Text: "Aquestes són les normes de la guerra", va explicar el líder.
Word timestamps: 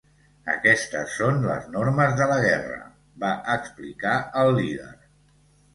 "Aquestes 0.53 1.13
són 1.17 1.37
les 1.49 1.67
normes 1.75 2.17
de 2.23 2.29
la 2.33 2.41
guerra", 2.47 2.81
va 3.27 3.33
explicar 3.59 4.19
el 4.45 4.53
líder. 4.59 4.95